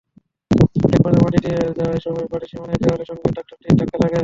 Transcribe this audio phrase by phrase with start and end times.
[0.87, 4.17] একপর্যায়ে মাটি নিয়ে যাওয়ার সময় বাড়ির সীমানা দেয়ালের সঙ্গে ট্রাক্টরটির ধাক্কা লাগে।